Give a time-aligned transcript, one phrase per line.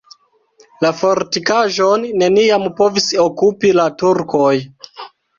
[0.83, 4.55] La fortikaĵon neniam povis okupi la turkoj.